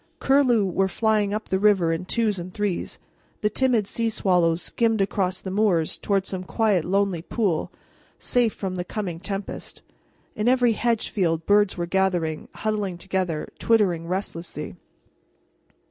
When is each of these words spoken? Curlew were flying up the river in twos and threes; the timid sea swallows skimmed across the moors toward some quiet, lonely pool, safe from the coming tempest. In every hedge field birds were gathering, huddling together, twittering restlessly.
Curlew 0.19 0.65
were 0.65 0.87
flying 0.87 1.31
up 1.31 1.49
the 1.49 1.59
river 1.59 1.93
in 1.93 2.05
twos 2.05 2.39
and 2.39 2.51
threes; 2.51 2.97
the 3.41 3.51
timid 3.51 3.85
sea 3.85 4.09
swallows 4.09 4.59
skimmed 4.63 4.99
across 4.99 5.39
the 5.39 5.51
moors 5.51 5.95
toward 5.99 6.25
some 6.25 6.43
quiet, 6.43 6.83
lonely 6.83 7.21
pool, 7.21 7.71
safe 8.17 8.51
from 8.51 8.73
the 8.77 8.83
coming 8.83 9.19
tempest. 9.19 9.83
In 10.35 10.47
every 10.49 10.71
hedge 10.71 11.11
field 11.11 11.45
birds 11.45 11.77
were 11.77 11.85
gathering, 11.85 12.47
huddling 12.55 12.97
together, 12.97 13.49
twittering 13.59 14.07
restlessly. 14.07 14.75